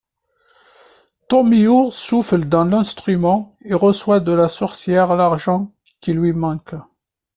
Tomillo 1.27 1.91
souffle 1.91 2.45
dans 2.49 2.63
l'instrument 2.63 3.55
et 3.63 3.75
reçoit 3.75 4.19
de 4.19 4.31
la 4.31 4.49
sorcière 4.49 5.15
l'argent 5.15 5.71
qui 5.99 6.13
lui 6.13 6.33
manque. 6.33 6.73